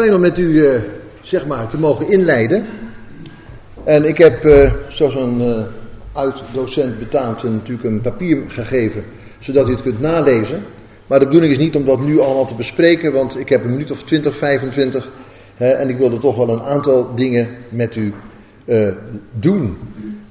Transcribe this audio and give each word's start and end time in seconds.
Fijn 0.00 0.14
om 0.14 0.20
met 0.20 0.38
u 0.38 0.66
eh, 0.66 0.80
zeg 1.20 1.46
maar 1.46 1.68
te 1.68 1.78
mogen 1.78 2.08
inleiden. 2.08 2.66
En 3.84 4.04
ik 4.04 4.18
heb, 4.18 4.44
uh, 4.44 4.72
zoals 4.88 5.14
een 5.14 5.40
uh, 5.40 5.62
uitdocent 6.12 6.98
betaald, 6.98 7.42
natuurlijk 7.42 7.84
een 7.84 8.00
papier 8.00 8.38
gegeven, 8.48 9.04
zodat 9.38 9.68
u 9.68 9.70
het 9.70 9.82
kunt 9.82 10.00
nalezen. 10.00 10.62
Maar 11.06 11.18
de 11.18 11.24
bedoeling 11.24 11.52
is 11.52 11.58
niet 11.58 11.76
om 11.76 11.84
dat 11.84 12.00
nu 12.00 12.20
allemaal 12.20 12.46
te 12.46 12.54
bespreken, 12.54 13.12
want 13.12 13.38
ik 13.38 13.48
heb 13.48 13.64
een 13.64 13.70
minuut 13.70 13.90
of 13.90 14.02
20, 14.02 14.36
25 14.36 15.08
hè, 15.56 15.68
en 15.68 15.88
ik 15.88 15.98
wilde 15.98 16.18
toch 16.18 16.36
wel 16.36 16.48
een 16.48 16.62
aantal 16.62 17.14
dingen 17.14 17.48
met 17.68 17.96
u 17.96 18.14
doen. 19.32 19.78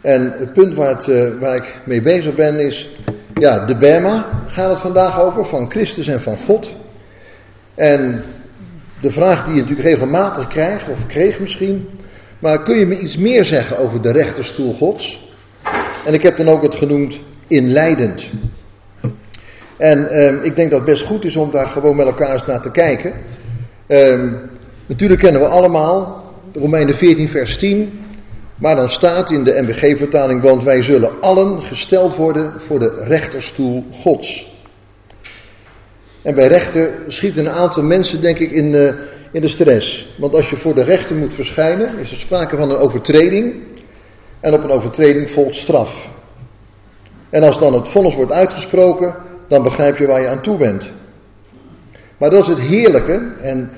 En 0.02 0.34
het 0.38 0.54
punt 0.54 0.76
waar, 0.76 0.96
het, 0.96 1.38
waar 1.40 1.56
ik 1.56 1.80
mee 1.86 2.02
bezig 2.02 2.36
ben 2.36 2.60
is, 2.60 2.90
ja, 3.34 3.66
de 3.66 3.78
Bema 3.78 4.26
gaat 4.48 4.70
het 4.70 4.80
vandaag 4.80 5.22
over, 5.22 5.46
van 5.46 5.70
Christus 5.70 6.08
en 6.08 6.22
van 6.22 6.38
God. 6.38 6.76
En 7.76 8.24
de 9.02 9.12
vraag 9.12 9.46
die 9.46 9.54
je 9.54 9.62
natuurlijk 9.62 9.88
regelmatig 9.88 10.48
krijgt, 10.48 10.90
of 10.90 11.08
kreeg 11.08 11.40
misschien, 11.40 11.90
maar 12.40 12.64
kun 12.64 12.80
je 12.80 12.86
me 12.86 13.00
iets 13.00 13.18
meer 13.18 13.46
zeggen 13.46 13.78
over 13.78 14.02
de 14.02 14.12
rechterstoel 14.12 14.74
Gods? 14.74 15.30
En 16.06 16.14
ik 16.14 16.22
heb 16.22 16.38
dan 16.38 16.48
ook 16.48 16.62
het 16.62 16.76
genoemd 16.76 17.20
inleidend. 17.48 18.30
En 19.78 20.10
eh, 20.10 20.44
ik 20.44 20.56
denk 20.56 20.72
dat 20.72 20.80
het 20.80 20.90
best 20.90 21.06
goed 21.06 21.26
is 21.26 21.36
om 21.36 21.52
daar 21.52 21.68
gewoon 21.68 21.96
met 21.96 22.06
elkaar 22.06 22.34
eens 22.34 22.46
naar 22.46 22.62
te 22.62 22.72
kijken. 22.72 23.14
Eh, 23.88 24.24
natuurlijk 24.86 25.22
kennen 25.22 25.42
we 25.42 25.48
allemaal 25.48 26.24
Romeinen 26.54 26.96
14 26.96 27.30
vers 27.30 27.58
10. 27.58 28.00
Maar 28.56 28.76
dan 28.76 28.90
staat 28.90 29.32
in 29.32 29.44
de 29.44 29.62
MBG-vertaling, 29.62 30.42
want 30.42 30.64
wij 30.64 30.82
zullen 30.82 31.22
allen 31.22 31.62
gesteld 31.62 32.16
worden 32.16 32.54
voor 32.58 32.80
de 32.80 33.04
rechterstoel 33.08 33.86
Gods. 33.92 34.59
En 36.30 36.36
bij 36.36 36.48
rechter 36.48 36.92
schieten 37.08 37.46
een 37.46 37.52
aantal 37.52 37.84
mensen, 37.84 38.22
denk 38.22 38.40
ik, 38.40 38.52
in 38.52 38.72
de, 38.72 38.96
in 39.32 39.42
de 39.42 39.48
stress. 39.48 40.14
Want 40.18 40.34
als 40.34 40.50
je 40.50 40.56
voor 40.56 40.76
de 40.76 40.84
rechter 40.84 41.16
moet 41.16 41.34
verschijnen, 41.34 41.98
is 41.98 42.12
er 42.12 42.18
sprake 42.18 42.58
van 42.58 42.70
een 42.70 42.78
overtreding. 42.78 43.56
En 44.40 44.54
op 44.54 44.64
een 44.64 44.70
overtreding 44.70 45.30
volgt 45.30 45.56
straf. 45.56 46.10
En 47.30 47.44
als 47.44 47.60
dan 47.60 47.74
het 47.74 47.88
vonnis 47.88 48.16
wordt 48.16 48.32
uitgesproken, 48.32 49.16
dan 49.48 49.64
begrijp 49.64 49.98
je 49.98 50.08
waar 50.08 50.22
je 50.22 50.28
aan 50.28 50.42
toe 50.42 50.58
bent. 50.58 50.92
Maar 52.18 52.30
dat 52.30 52.42
is 52.42 52.48
het 52.48 52.60
heerlijke. 52.60 53.32
En 53.42 53.72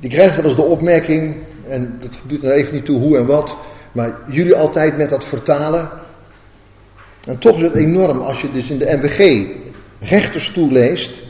die 0.00 0.10
krijgt 0.10 0.36
wel 0.36 0.44
eens 0.44 0.56
de 0.56 0.62
opmerking, 0.62 1.36
en 1.68 1.98
dat 2.00 2.22
doet 2.26 2.44
er 2.44 2.50
even 2.50 2.74
niet 2.74 2.84
toe 2.84 3.00
hoe 3.00 3.16
en 3.16 3.26
wat, 3.26 3.56
maar 3.92 4.18
jullie 4.28 4.54
altijd 4.54 4.96
met 4.96 5.10
dat 5.10 5.24
vertalen. 5.24 5.90
En 7.28 7.38
toch 7.38 7.56
is 7.56 7.62
het 7.62 7.74
enorm 7.74 8.18
als 8.18 8.40
je 8.40 8.52
dus 8.52 8.70
in 8.70 8.78
de 8.78 8.98
MBG 9.00 9.46
rechterstoel 10.00 10.70
leest 10.70 11.26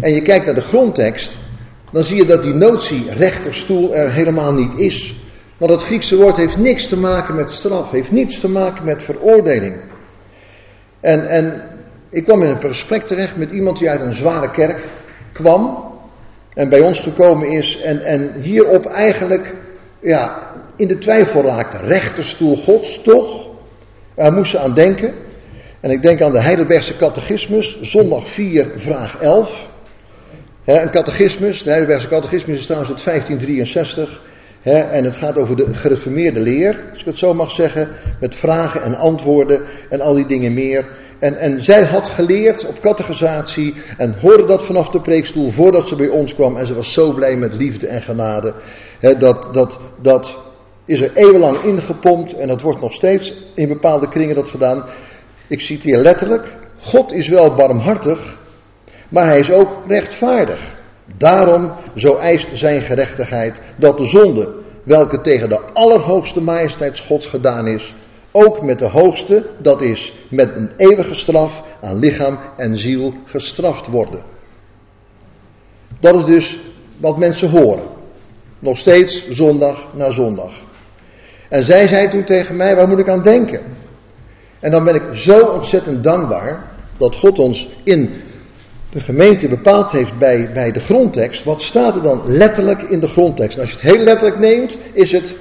en 0.00 0.14
je 0.14 0.22
kijkt 0.22 0.44
naar 0.44 0.54
de 0.54 0.60
grondtekst, 0.60 1.38
dan 1.92 2.02
zie 2.02 2.16
je 2.16 2.26
dat 2.26 2.42
die 2.42 2.54
notie 2.54 3.12
rechterstoel 3.12 3.94
er 3.94 4.12
helemaal 4.12 4.52
niet 4.52 4.78
is. 4.78 5.16
Want 5.56 5.72
het 5.72 5.82
Griekse 5.82 6.16
woord 6.16 6.36
heeft 6.36 6.56
niks 6.56 6.86
te 6.86 6.96
maken 6.96 7.34
met 7.34 7.50
straf, 7.50 7.90
heeft 7.90 8.10
niets 8.10 8.40
te 8.40 8.48
maken 8.48 8.84
met 8.84 9.02
veroordeling. 9.02 9.80
En, 11.00 11.28
en 11.28 11.62
ik 12.10 12.24
kwam 12.24 12.42
in 12.42 12.48
een 12.48 12.60
gesprek 12.60 13.06
terecht 13.06 13.36
met 13.36 13.50
iemand 13.50 13.78
die 13.78 13.90
uit 13.90 14.00
een 14.00 14.14
zware 14.14 14.50
kerk 14.50 14.84
kwam 15.32 15.90
en 16.54 16.68
bij 16.68 16.80
ons 16.80 17.00
gekomen 17.00 17.48
is 17.48 17.80
en, 17.80 18.02
en 18.02 18.40
hierop 18.40 18.86
eigenlijk 18.86 19.54
ja, 20.00 20.50
in 20.76 20.88
de 20.88 20.98
twijfel 20.98 21.42
raakte. 21.42 21.76
Rechterstoel 21.76 22.56
Gods, 22.56 23.02
toch? 23.02 23.48
Daar 24.14 24.32
moest 24.32 24.50
ze 24.50 24.58
aan 24.58 24.74
denken. 24.74 25.14
En 25.82 25.90
ik 25.90 26.02
denk 26.02 26.20
aan 26.20 26.32
de 26.32 26.42
Heidelbergse 26.42 26.96
catechismus, 26.96 27.78
zondag 27.80 28.28
4, 28.28 28.72
vraag 28.76 29.16
11. 29.20 29.68
een 30.64 30.90
catechismus, 30.90 31.62
de 31.62 31.68
Heidelbergse 31.68 32.08
catechismus 32.08 32.58
is 32.58 32.64
trouwens 32.64 32.92
uit 32.92 33.04
1563. 33.04 34.20
en 34.62 35.04
het 35.04 35.16
gaat 35.16 35.38
over 35.38 35.56
de 35.56 35.74
gereformeerde 35.74 36.40
leer, 36.40 36.80
als 36.90 37.00
ik 37.00 37.06
het 37.06 37.18
zo 37.18 37.34
mag 37.34 37.50
zeggen, 37.50 37.88
met 38.20 38.34
vragen 38.34 38.82
en 38.82 38.94
antwoorden 38.94 39.60
en 39.90 40.00
al 40.00 40.14
die 40.14 40.26
dingen 40.26 40.54
meer. 40.54 40.88
En, 41.18 41.36
en 41.36 41.64
zij 41.64 41.84
had 41.84 42.08
geleerd 42.08 42.66
op 42.66 42.80
catechisatie 42.80 43.74
en 43.96 44.14
hoorde 44.20 44.46
dat 44.46 44.62
vanaf 44.62 44.88
de 44.88 45.00
preekstoel 45.00 45.50
voordat 45.50 45.88
ze 45.88 45.96
bij 45.96 46.08
ons 46.08 46.34
kwam. 46.34 46.56
En 46.56 46.66
ze 46.66 46.74
was 46.74 46.92
zo 46.92 47.12
blij 47.12 47.36
met 47.36 47.54
liefde 47.54 47.86
en 47.86 48.02
genade. 48.02 48.54
dat, 49.18 49.48
dat, 49.52 49.78
dat 50.02 50.38
is 50.84 51.00
er 51.00 51.10
eeuwenlang 51.14 51.62
ingepompt 51.62 52.34
en 52.34 52.48
dat 52.48 52.60
wordt 52.60 52.80
nog 52.80 52.92
steeds 52.92 53.34
in 53.54 53.68
bepaalde 53.68 54.08
kringen 54.08 54.34
dat 54.34 54.48
gedaan. 54.48 54.84
Ik 55.52 55.60
citeer 55.60 55.98
letterlijk, 55.98 56.56
God 56.78 57.12
is 57.12 57.28
wel 57.28 57.54
barmhartig, 57.54 58.38
maar 59.08 59.26
hij 59.26 59.38
is 59.38 59.52
ook 59.52 59.68
rechtvaardig. 59.86 60.74
Daarom, 61.16 61.72
zo 61.96 62.16
eist 62.16 62.48
zijn 62.52 62.82
gerechtigheid, 62.82 63.60
dat 63.76 63.98
de 63.98 64.06
zonde, 64.06 64.54
welke 64.82 65.20
tegen 65.20 65.48
de 65.48 65.60
allerhoogste 65.60 66.40
majesteit 66.40 67.00
Gods 67.00 67.26
gedaan 67.26 67.66
is, 67.66 67.94
ook 68.30 68.62
met 68.62 68.78
de 68.78 68.88
hoogste, 68.88 69.46
dat 69.58 69.80
is 69.80 70.14
met 70.28 70.56
een 70.56 70.70
eeuwige 70.76 71.14
straf 71.14 71.62
aan 71.80 71.98
lichaam 71.98 72.38
en 72.56 72.78
ziel 72.78 73.14
gestraft 73.24 73.86
worden. 73.86 74.22
Dat 76.00 76.14
is 76.14 76.24
dus 76.24 76.60
wat 76.98 77.18
mensen 77.18 77.50
horen. 77.50 77.84
Nog 78.58 78.78
steeds 78.78 79.28
zondag 79.28 79.86
na 79.94 80.10
zondag. 80.10 80.52
En 81.48 81.64
zij 81.64 81.88
zei 81.88 82.08
toen 82.08 82.24
tegen 82.24 82.56
mij, 82.56 82.76
waar 82.76 82.88
moet 82.88 82.98
ik 82.98 83.08
aan 83.08 83.22
denken? 83.22 83.81
En 84.62 84.70
dan 84.70 84.84
ben 84.84 84.94
ik 84.94 85.02
zo 85.12 85.40
ontzettend 85.40 86.04
dankbaar 86.04 86.64
dat 86.98 87.16
God 87.16 87.38
ons 87.38 87.68
in 87.84 88.10
de 88.90 89.00
gemeente 89.00 89.48
bepaald 89.48 89.90
heeft 89.90 90.18
bij, 90.18 90.50
bij 90.52 90.72
de 90.72 90.80
grondtekst. 90.80 91.44
Wat 91.44 91.62
staat 91.62 91.94
er 91.94 92.02
dan 92.02 92.22
letterlijk 92.26 92.82
in 92.82 93.00
de 93.00 93.08
grondtekst? 93.08 93.56
En 93.56 93.62
als 93.62 93.70
je 93.70 93.76
het 93.76 93.94
heel 93.96 94.04
letterlijk 94.04 94.38
neemt, 94.38 94.78
is 94.92 95.12
het 95.12 95.36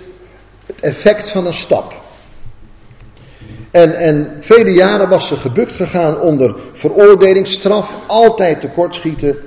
het 0.66 0.82
effect 0.82 1.32
van 1.32 1.46
een 1.46 1.54
stap. 1.54 1.94
En, 3.72 3.96
en 3.96 4.38
vele 4.40 4.72
jaren 4.72 5.10
was 5.10 5.28
ze 5.28 5.36
gebukt 5.36 5.76
gegaan 5.76 6.20
onder 6.20 6.56
veroordeling, 6.74 7.48
straf, 7.48 7.96
altijd 8.08 8.62
tekortschieten. 8.62 9.38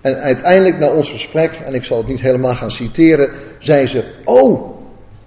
En 0.00 0.20
uiteindelijk 0.20 0.78
na 0.78 0.88
ons 0.88 1.10
gesprek, 1.10 1.52
en 1.52 1.74
ik 1.74 1.84
zal 1.84 1.98
het 1.98 2.06
niet 2.06 2.20
helemaal 2.20 2.54
gaan 2.54 2.70
citeren, 2.70 3.30
zei 3.58 3.86
ze: 3.86 4.04
Oh, 4.24 4.74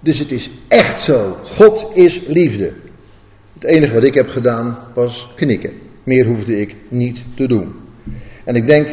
dus 0.00 0.18
het 0.18 0.32
is 0.32 0.50
echt 0.68 1.00
zo. 1.00 1.36
God 1.42 1.86
is 1.92 2.20
liefde. 2.26 2.72
Het 3.60 3.70
enige 3.70 3.94
wat 3.94 4.04
ik 4.04 4.14
heb 4.14 4.28
gedaan 4.28 4.78
was 4.94 5.30
knikken. 5.36 5.72
Meer 6.04 6.26
hoefde 6.26 6.60
ik 6.60 6.74
niet 6.88 7.24
te 7.36 7.46
doen. 7.46 7.74
En 8.44 8.54
ik 8.54 8.66
denk, 8.66 8.88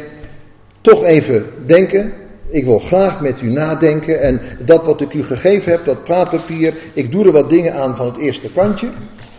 toch 0.82 1.04
even 1.04 1.46
denken. 1.66 2.14
Ik 2.50 2.66
wil 2.66 2.80
graag 2.80 3.22
met 3.22 3.42
u 3.42 3.52
nadenken. 3.52 4.22
En 4.22 4.42
dat 4.66 4.86
wat 4.86 5.02
ik 5.02 5.14
u 5.14 5.24
gegeven 5.24 5.72
heb, 5.72 5.86
dat 5.86 6.04
praatpapier. 6.04 6.74
Ik 6.94 7.12
doe 7.12 7.26
er 7.26 7.32
wat 7.32 7.50
dingen 7.50 7.74
aan 7.74 7.96
van 7.96 8.06
het 8.06 8.18
eerste 8.18 8.52
kantje. 8.52 8.88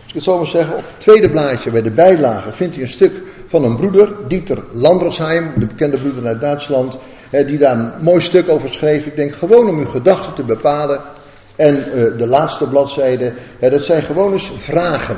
Ik 0.07 0.13
het 0.13 0.23
zo 0.23 0.37
maar 0.37 0.47
zeggen, 0.47 0.75
op 0.75 0.83
het 0.87 0.99
tweede 0.99 1.29
blaadje 1.29 1.71
bij 1.71 1.81
de 1.81 1.91
bijlage 1.91 2.51
vindt 2.51 2.77
u 2.77 2.81
een 2.81 2.87
stuk 2.87 3.13
van 3.47 3.63
een 3.63 3.75
broeder, 3.75 4.09
Dieter 4.27 4.63
Landersheim, 4.71 5.51
de 5.55 5.65
bekende 5.65 5.97
broeder 5.97 6.25
uit 6.25 6.41
Duitsland, 6.41 6.97
die 7.31 7.57
daar 7.57 7.77
een 7.77 8.03
mooi 8.03 8.21
stuk 8.21 8.49
over 8.49 8.73
schreef. 8.73 9.05
Ik 9.05 9.15
denk 9.15 9.35
gewoon 9.35 9.67
om 9.67 9.79
uw 9.79 9.85
gedachten 9.85 10.33
te 10.33 10.43
bepalen. 10.43 10.99
En 11.59 11.75
uh, 11.75 12.17
de 12.17 12.27
laatste 12.27 12.67
bladzijde, 12.67 13.33
dat 13.59 13.83
zijn 13.83 14.03
gewoon 14.03 14.33
eens 14.33 14.51
vragen. 14.55 15.17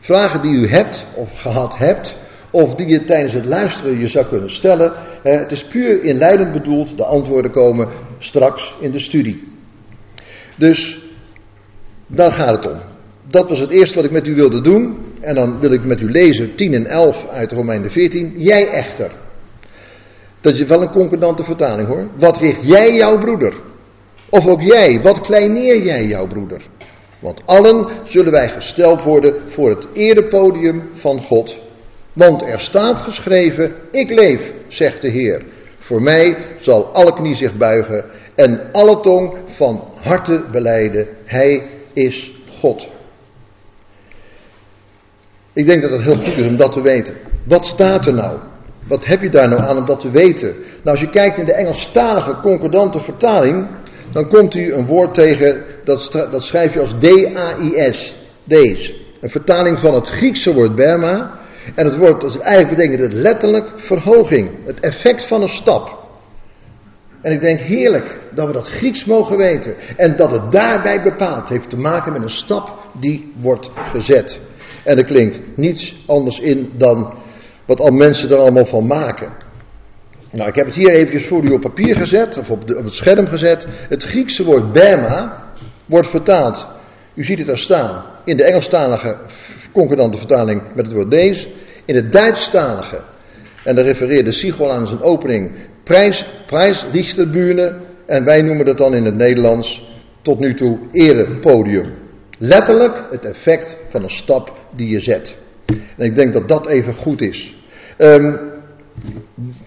Vragen 0.00 0.42
die 0.42 0.52
u 0.52 0.68
hebt 0.68 1.06
of 1.14 1.40
gehad 1.40 1.78
hebt, 1.78 2.16
of 2.50 2.74
die 2.74 2.86
je 2.86 3.04
tijdens 3.04 3.32
het 3.32 3.44
luisteren 3.44 3.98
je 3.98 4.08
zou 4.08 4.26
kunnen 4.26 4.50
stellen. 4.50 4.92
het 5.22 5.52
is 5.52 5.64
puur 5.64 6.02
inleidend 6.02 6.52
bedoeld, 6.52 6.96
de 6.96 7.04
antwoorden 7.04 7.50
komen 7.50 7.88
straks 8.18 8.74
in 8.80 8.90
de 8.90 8.98
studie. 8.98 9.48
Dus, 10.56 11.00
daar 12.06 12.32
gaat 12.32 12.50
het 12.50 12.66
om. 12.66 12.78
Dat 13.30 13.48
was 13.48 13.58
het 13.58 13.70
eerste 13.70 13.94
wat 13.94 14.04
ik 14.04 14.10
met 14.10 14.26
u 14.26 14.34
wilde 14.34 14.60
doen. 14.60 14.96
En 15.20 15.34
dan 15.34 15.60
wil 15.60 15.72
ik 15.72 15.84
met 15.84 16.00
u 16.00 16.10
lezen 16.10 16.54
10 16.54 16.74
en 16.74 16.86
11 16.86 17.26
uit 17.32 17.52
Romeinen 17.52 17.90
14. 17.90 18.34
Jij 18.36 18.68
echter. 18.68 19.10
Dat 20.40 20.52
is 20.52 20.62
wel 20.62 20.82
een 20.82 20.90
concordante 20.90 21.44
vertaling 21.44 21.88
hoor. 21.88 22.08
Wat 22.18 22.38
richt 22.38 22.66
jij 22.66 22.94
jouw 22.94 23.18
broeder? 23.18 23.54
Of 24.34 24.46
ook 24.46 24.60
jij, 24.60 25.00
wat 25.00 25.20
kleineer 25.20 25.82
jij 25.82 26.06
jouw 26.06 26.26
broeder? 26.26 26.62
Want 27.18 27.42
allen 27.44 27.86
zullen 28.04 28.32
wij 28.32 28.48
gesteld 28.48 29.02
worden 29.02 29.34
voor 29.48 29.68
het 29.68 29.86
erepodium 29.92 30.90
van 30.94 31.20
God. 31.22 31.56
Want 32.12 32.42
er 32.42 32.60
staat 32.60 33.00
geschreven, 33.00 33.74
ik 33.90 34.10
leef, 34.10 34.52
zegt 34.68 35.00
de 35.00 35.08
Heer. 35.08 35.42
Voor 35.78 36.02
mij 36.02 36.36
zal 36.60 36.84
alle 36.84 37.14
knie 37.14 37.34
zich 37.34 37.56
buigen 37.56 38.04
en 38.34 38.60
alle 38.72 39.00
tong 39.00 39.34
van 39.54 39.84
harte 40.00 40.44
beleiden. 40.50 41.08
Hij 41.24 41.62
is 41.92 42.32
God. 42.60 42.88
Ik 45.52 45.66
denk 45.66 45.82
dat 45.82 45.90
het 45.90 46.02
heel 46.02 46.16
goed 46.16 46.36
is 46.36 46.46
om 46.46 46.56
dat 46.56 46.72
te 46.72 46.80
weten. 46.80 47.14
Wat 47.44 47.66
staat 47.66 48.06
er 48.06 48.14
nou? 48.14 48.38
Wat 48.86 49.04
heb 49.04 49.22
je 49.22 49.30
daar 49.30 49.48
nou 49.48 49.60
aan 49.60 49.76
om 49.76 49.86
dat 49.86 50.00
te 50.00 50.10
weten? 50.10 50.48
Nou, 50.48 50.96
als 50.96 51.00
je 51.00 51.10
kijkt 51.10 51.38
in 51.38 51.44
de 51.44 51.52
Engelstalige 51.52 52.36
concordante 52.42 53.00
vertaling, 53.00 53.66
dan 54.12 54.28
komt 54.28 54.54
u 54.54 54.72
een 54.72 54.86
woord 54.86 55.14
tegen, 55.14 55.64
dat, 55.84 56.12
dat 56.12 56.44
schrijf 56.44 56.74
je 56.74 56.80
als 56.80 56.94
D-A-I-S, 56.98 58.16
deze. 58.44 58.94
Een 59.20 59.30
vertaling 59.30 59.78
van 59.78 59.94
het 59.94 60.08
Griekse 60.08 60.54
woord 60.54 60.74
Berma. 60.74 61.40
En 61.74 61.84
het 61.84 61.96
woord, 61.96 62.20
dat 62.20 62.38
eigenlijk 62.38 62.76
betekent 62.76 63.12
het 63.12 63.12
letterlijk 63.12 63.66
verhoging. 63.76 64.50
Het 64.64 64.80
effect 64.80 65.24
van 65.24 65.42
een 65.42 65.48
stap. 65.48 66.00
En 67.20 67.32
ik 67.32 67.40
denk 67.40 67.58
heerlijk 67.58 68.20
dat 68.34 68.46
we 68.46 68.52
dat 68.52 68.68
Grieks 68.68 69.04
mogen 69.04 69.36
weten. 69.36 69.74
En 69.96 70.16
dat 70.16 70.30
het 70.30 70.52
daarbij 70.52 71.02
bepaald 71.02 71.48
heeft 71.48 71.70
te 71.70 71.76
maken 71.76 72.12
met 72.12 72.22
een 72.22 72.30
stap 72.30 72.78
die 73.00 73.32
wordt 73.40 73.70
gezet. 73.74 74.40
En 74.84 74.98
er 74.98 75.04
klinkt 75.04 75.40
niets 75.54 76.04
anders 76.06 76.40
in 76.40 76.70
dan 76.76 77.12
wat 77.64 77.80
al 77.80 77.90
mensen 77.90 78.30
er 78.30 78.36
allemaal 78.36 78.66
van 78.66 78.86
maken. 78.86 79.28
Nou, 80.32 80.48
ik 80.48 80.54
heb 80.54 80.66
het 80.66 80.74
hier 80.74 80.90
eventjes 80.90 81.26
voor 81.26 81.44
u 81.44 81.50
op 81.50 81.60
papier 81.60 81.96
gezet, 81.96 82.36
of 82.36 82.50
op, 82.50 82.68
de, 82.68 82.78
op 82.78 82.84
het 82.84 82.94
scherm 82.94 83.26
gezet. 83.26 83.66
Het 83.88 84.02
Griekse 84.02 84.44
woord 84.44 84.72
Berma 84.72 85.42
wordt 85.86 86.08
vertaald. 86.08 86.68
U 87.14 87.24
ziet 87.24 87.38
het 87.38 87.46
daar 87.46 87.58
staan. 87.58 88.04
In 88.24 88.36
de 88.36 88.44
Engelstalige 88.44 89.16
concordante 89.72 90.18
vertaling 90.18 90.62
met 90.74 90.86
het 90.86 90.94
woord 90.94 91.10
deze. 91.10 91.48
In 91.84 91.94
de 91.94 92.08
Duitsstalige, 92.08 93.00
en 93.64 93.74
daar 93.74 93.84
refereerde 93.84 94.32
Sigol 94.32 94.72
aan 94.72 94.88
zijn 94.88 95.02
opening, 95.02 95.50
prijs. 95.84 96.26
En 98.06 98.24
wij 98.24 98.42
noemen 98.42 98.64
dat 98.64 98.78
dan 98.78 98.94
in 98.94 99.04
het 99.04 99.14
Nederlands 99.14 99.94
tot 100.22 100.38
nu 100.38 100.54
toe 100.54 100.78
erepodium. 100.92 101.92
Letterlijk 102.38 103.02
het 103.10 103.24
effect 103.24 103.76
van 103.88 104.02
een 104.02 104.10
stap 104.10 104.58
die 104.76 104.88
je 104.88 105.00
zet. 105.00 105.36
En 105.96 106.04
ik 106.04 106.16
denk 106.16 106.32
dat 106.32 106.48
dat 106.48 106.66
even 106.66 106.94
goed 106.94 107.20
is. 107.20 107.56
Um, 107.98 108.51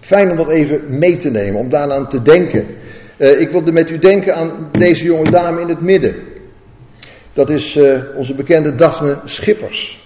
fijn 0.00 0.30
om 0.30 0.36
dat 0.36 0.48
even 0.48 0.98
mee 0.98 1.16
te 1.16 1.30
nemen, 1.30 1.60
om 1.60 1.70
daaraan 1.70 2.08
te 2.08 2.22
denken. 2.22 2.66
Uh, 3.18 3.40
ik 3.40 3.50
wilde 3.50 3.72
met 3.72 3.90
u 3.90 3.98
denken 3.98 4.34
aan 4.34 4.68
deze 4.72 5.04
jonge 5.04 5.30
dame 5.30 5.60
in 5.60 5.68
het 5.68 5.80
midden. 5.80 6.14
Dat 7.32 7.50
is 7.50 7.76
uh, 7.76 8.00
onze 8.14 8.34
bekende 8.34 8.74
Daphne 8.74 9.18
Schippers. 9.24 10.04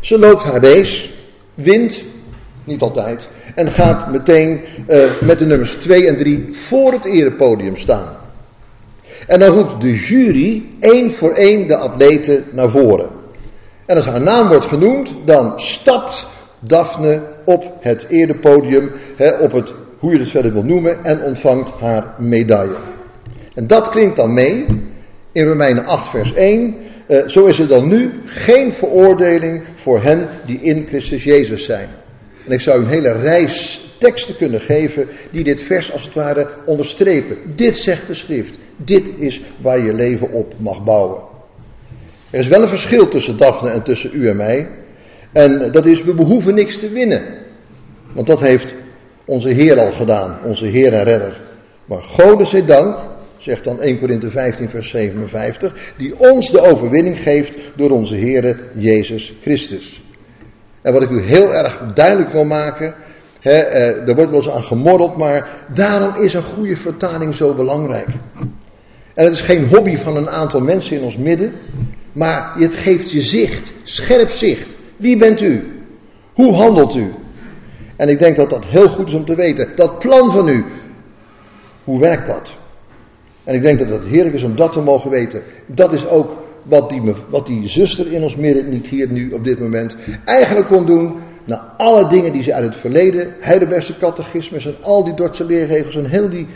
Ze 0.00 0.18
loopt 0.18 0.42
haar 0.42 0.62
race, 0.62 1.08
wint, 1.54 2.04
niet 2.64 2.80
altijd, 2.80 3.28
en 3.54 3.72
gaat 3.72 4.10
meteen 4.10 4.60
uh, 4.88 5.20
met 5.20 5.38
de 5.38 5.46
nummers 5.46 5.74
2 5.74 6.06
en 6.06 6.16
3 6.16 6.48
voor 6.52 6.92
het 6.92 7.04
erepodium 7.04 7.76
staan. 7.76 8.16
En 9.26 9.40
dan 9.40 9.48
roept 9.48 9.80
de 9.80 9.94
jury 9.94 10.62
één 10.80 11.14
voor 11.14 11.30
één 11.30 11.68
de 11.68 11.76
atleten 11.76 12.44
naar 12.50 12.70
voren. 12.70 13.08
En 13.86 13.96
als 13.96 14.04
haar 14.04 14.20
naam 14.20 14.48
wordt 14.48 14.66
genoemd, 14.66 15.14
dan 15.24 15.60
stapt 15.60 16.26
Daphne 16.66 17.22
op 17.44 17.72
het 17.80 18.06
erepodium, 18.08 18.90
hè, 19.16 19.38
op 19.38 19.52
het, 19.52 19.72
hoe 19.98 20.12
je 20.12 20.18
het 20.18 20.30
verder 20.30 20.52
wil 20.52 20.64
noemen, 20.64 21.04
en 21.04 21.22
ontvangt 21.22 21.70
haar 21.70 22.14
medaille. 22.18 22.76
En 23.54 23.66
dat 23.66 23.88
klinkt 23.88 24.16
dan 24.16 24.34
mee 24.34 24.66
in 25.32 25.46
Romeinen 25.46 25.84
8, 25.84 26.10
vers 26.10 26.34
1. 26.34 26.74
Uh, 27.08 27.20
eh, 27.20 27.28
zo 27.28 27.46
is 27.46 27.58
er 27.58 27.68
dan 27.68 27.88
nu 27.88 28.12
geen 28.24 28.72
veroordeling 28.72 29.62
voor 29.74 30.02
hen 30.02 30.28
die 30.46 30.60
in 30.60 30.86
Christus 30.88 31.24
Jezus 31.24 31.64
zijn. 31.64 31.88
En 32.46 32.52
ik 32.52 32.60
zou 32.60 32.80
een 32.80 32.88
hele 32.88 33.12
reis 33.12 33.84
teksten 33.98 34.36
kunnen 34.36 34.60
geven 34.60 35.08
die 35.30 35.44
dit 35.44 35.62
vers 35.62 35.92
als 35.92 36.04
het 36.04 36.14
ware 36.14 36.48
onderstrepen. 36.64 37.36
Dit 37.56 37.76
zegt 37.76 38.06
de 38.06 38.14
schrift. 38.14 38.58
Dit 38.76 39.10
is 39.18 39.42
waar 39.60 39.78
je 39.78 39.92
leven 39.92 40.30
op 40.30 40.54
mag 40.58 40.84
bouwen. 40.84 41.22
Er 42.30 42.38
is 42.38 42.48
wel 42.48 42.62
een 42.62 42.68
verschil 42.68 43.08
tussen 43.08 43.36
Daphne 43.36 43.70
en 43.70 43.82
tussen 43.82 44.10
u 44.12 44.28
en 44.28 44.36
mij. 44.36 44.68
En 45.34 45.72
dat 45.72 45.86
is, 45.86 46.02
we 46.02 46.14
behoeven 46.14 46.54
niks 46.54 46.78
te 46.78 46.88
winnen. 46.88 47.22
Want 48.12 48.26
dat 48.26 48.40
heeft 48.40 48.74
onze 49.24 49.48
Heer 49.48 49.78
al 49.78 49.92
gedaan, 49.92 50.38
onze 50.44 50.66
Heer 50.66 50.92
en 50.92 51.04
Redder. 51.04 51.40
Maar 51.84 52.02
Gode 52.02 52.44
zij 52.44 52.64
dank, 52.64 52.98
zegt 53.38 53.64
dan 53.64 53.80
1 53.80 53.98
Korinthe 53.98 54.30
15 54.30 54.70
vers 54.70 54.90
57, 54.90 55.92
die 55.96 56.18
ons 56.18 56.50
de 56.50 56.60
overwinning 56.60 57.20
geeft 57.20 57.58
door 57.76 57.90
onze 57.90 58.14
Heer 58.14 58.60
Jezus 58.74 59.34
Christus. 59.40 60.02
En 60.82 60.92
wat 60.92 61.02
ik 61.02 61.10
u 61.10 61.22
heel 61.22 61.54
erg 61.54 61.82
duidelijk 61.94 62.30
wil 62.30 62.44
maken, 62.44 62.94
hè, 63.40 63.58
eh, 63.58 64.08
er 64.08 64.14
wordt 64.14 64.30
wel 64.30 64.40
eens 64.40 64.50
aan 64.50 64.62
gemorreld, 64.62 65.16
maar 65.16 65.48
daarom 65.74 66.22
is 66.22 66.34
een 66.34 66.42
goede 66.42 66.76
vertaling 66.76 67.34
zo 67.34 67.54
belangrijk. 67.54 68.08
En 69.14 69.24
het 69.24 69.32
is 69.32 69.40
geen 69.40 69.68
hobby 69.68 69.96
van 69.96 70.16
een 70.16 70.30
aantal 70.30 70.60
mensen 70.60 70.96
in 70.96 71.02
ons 71.02 71.16
midden, 71.16 71.52
maar 72.12 72.52
het 72.58 72.74
geeft 72.74 73.10
je 73.10 73.20
zicht, 73.20 73.74
scherp 73.82 74.30
zicht. 74.30 74.76
Wie 74.96 75.16
bent 75.16 75.40
u? 75.40 75.62
Hoe 76.32 76.52
handelt 76.52 76.94
u? 76.94 77.12
En 77.96 78.08
ik 78.08 78.18
denk 78.18 78.36
dat 78.36 78.50
dat 78.50 78.64
heel 78.64 78.88
goed 78.88 79.08
is 79.08 79.14
om 79.14 79.24
te 79.24 79.34
weten. 79.34 79.68
Dat 79.76 79.98
plan 79.98 80.30
van 80.30 80.48
u, 80.48 80.64
hoe 81.84 82.00
werkt 82.00 82.26
dat? 82.26 82.56
En 83.44 83.54
ik 83.54 83.62
denk 83.62 83.78
dat 83.78 83.88
het 83.88 84.04
heerlijk 84.04 84.34
is 84.34 84.42
om 84.42 84.56
dat 84.56 84.72
te 84.72 84.80
mogen 84.80 85.10
weten. 85.10 85.42
Dat 85.66 85.92
is 85.92 86.08
ook 86.08 86.42
wat 86.62 86.88
die, 86.88 87.02
wat 87.28 87.46
die 87.46 87.68
zuster 87.68 88.12
in 88.12 88.22
ons 88.22 88.36
midden, 88.36 88.70
niet 88.70 88.86
hier 88.86 89.08
nu 89.10 89.30
op 89.30 89.44
dit 89.44 89.60
moment, 89.60 89.96
eigenlijk 90.24 90.66
kon 90.66 90.86
doen. 90.86 91.14
Na 91.44 91.74
alle 91.76 92.08
dingen 92.08 92.32
die 92.32 92.42
ze 92.42 92.54
uit 92.54 92.64
het 92.64 92.76
verleden, 92.76 93.34
Heidelbergse 93.40 93.96
catechismus 93.96 94.66
en 94.66 94.76
al 94.80 95.04
die 95.04 95.14
Dordtse 95.14 95.44
leerregels 95.44 95.96
en 95.96 96.06
heel 96.06 96.28
die 96.28 96.46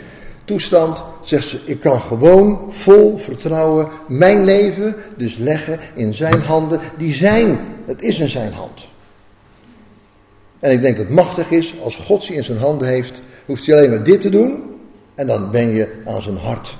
toestand, 0.49 1.03
zegt 1.21 1.47
ze, 1.47 1.59
ik 1.65 1.79
kan 1.79 2.01
gewoon 2.01 2.67
vol 2.69 3.17
vertrouwen 3.17 3.87
mijn 4.07 4.43
leven 4.45 4.95
dus 5.17 5.37
leggen 5.37 5.79
in 5.95 6.13
zijn 6.13 6.41
handen. 6.41 6.79
Die 6.97 7.13
zijn, 7.13 7.59
het 7.85 8.01
is 8.01 8.19
in 8.19 8.29
zijn 8.29 8.53
hand. 8.53 8.87
En 10.59 10.71
ik 10.71 10.81
denk 10.81 10.97
dat 10.97 11.05
het 11.05 11.15
machtig 11.15 11.51
is, 11.51 11.75
als 11.83 11.95
God 11.95 12.23
ze 12.23 12.33
in 12.33 12.43
zijn 12.43 12.57
handen 12.57 12.87
heeft, 12.87 13.21
hoeft 13.45 13.65
hij 13.65 13.75
alleen 13.75 13.89
maar 13.89 14.03
dit 14.03 14.21
te 14.21 14.29
doen 14.29 14.63
en 15.15 15.27
dan 15.27 15.51
ben 15.51 15.75
je 15.75 16.01
aan 16.05 16.21
zijn 16.21 16.37
hart. 16.37 16.77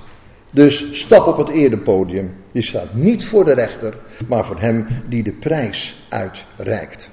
Dus 0.52 0.88
stap 0.92 1.28
op 1.28 1.38
het 1.38 1.50
eerdepodium. 1.50 2.34
Je 2.52 2.64
staat 2.64 2.94
niet 2.94 3.26
voor 3.26 3.46
de 3.46 3.54
rechter, 3.54 3.98
maar 4.28 4.46
voor 4.46 4.60
hem 4.60 4.88
die 5.10 5.24
de 5.24 5.34
prijs 5.34 6.06
uitreikt. 6.10 7.10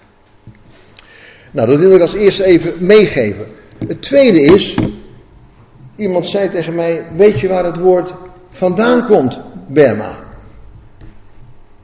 Nou, 1.51 1.69
dat 1.69 1.79
wil 1.79 1.95
ik 1.95 2.01
als 2.01 2.15
eerste 2.15 2.45
even 2.45 2.75
meegeven. 2.79 3.47
Het 3.87 4.03
tweede 4.03 4.41
is, 4.41 4.75
iemand 5.97 6.27
zei 6.27 6.49
tegen 6.49 6.75
mij, 6.75 7.05
weet 7.17 7.41
je 7.41 7.49
waar 7.49 7.65
het 7.65 7.79
woord 7.79 8.15
vandaan 8.51 9.07
komt, 9.07 9.41
Berma? 9.69 10.17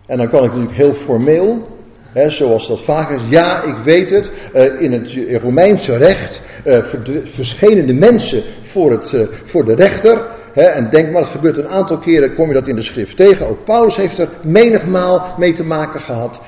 En 0.07 0.19
dan 0.19 0.29
kan 0.29 0.45
ik 0.45 0.51
natuurlijk 0.51 0.77
heel 0.77 0.93
formeel, 0.93 1.69
hè, 2.13 2.31
zoals 2.31 2.69
dat 2.69 2.81
vaak 2.81 3.11
is, 3.11 3.23
ja, 3.29 3.63
ik 3.63 3.77
weet 3.85 4.11
het, 4.11 4.33
uh, 4.55 4.81
in 4.81 4.93
het 4.93 5.41
Romeinse 5.43 5.97
recht 5.97 6.41
uh, 6.65 6.79
verschenen 7.25 7.87
de 7.87 7.93
mensen 7.93 8.43
voor, 8.63 8.91
het, 8.91 9.13
uh, 9.13 9.23
voor 9.45 9.65
de 9.65 9.75
rechter, 9.75 10.27
en 10.55 10.89
denk 10.91 11.11
maar, 11.11 11.23
het 11.23 11.31
gebeurt 11.31 11.59
een 11.59 11.69
aantal 11.69 11.99
keren, 11.99 12.35
kom 12.35 12.49
je 12.49 12.55
dat 12.55 12.67
in 12.67 12.77
de 12.77 12.83
schrift 12.83 13.17
tegen. 13.17 13.47
Ook 13.47 13.65
Paulus 13.65 13.97
heeft 13.97 14.19
er 14.19 14.29
menigmaal 14.43 15.35
mee 15.39 15.53
te 15.53 15.65
maken 15.65 16.01
gehad. 16.01 16.43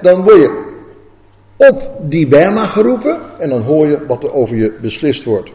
dan 0.00 0.22
word 0.22 0.36
je 0.36 0.64
op 1.56 1.90
die 2.00 2.28
Berma 2.28 2.66
geroepen 2.66 3.18
en 3.38 3.48
dan 3.48 3.62
hoor 3.62 3.86
je 3.86 4.06
wat 4.06 4.24
er 4.24 4.32
over 4.32 4.56
je 4.56 4.72
beslist 4.80 5.24
wordt. 5.24 5.50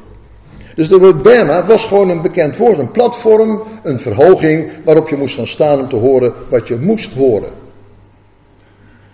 Dus 0.75 0.89
het 0.89 0.99
woord 0.99 1.21
Berma 1.21 1.65
was 1.65 1.85
gewoon 1.85 2.09
een 2.09 2.21
bekend 2.21 2.57
woord, 2.57 2.77
een 2.77 2.91
platform, 2.91 3.61
een 3.83 3.99
verhoging 3.99 4.71
waarop 4.85 5.09
je 5.09 5.15
moest 5.15 5.35
gaan 5.35 5.47
staan 5.47 5.79
om 5.79 5.89
te 5.89 5.95
horen 5.95 6.33
wat 6.49 6.67
je 6.67 6.77
moest 6.77 7.13
horen. 7.13 7.49